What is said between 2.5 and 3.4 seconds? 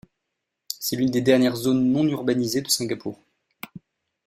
de Singapour.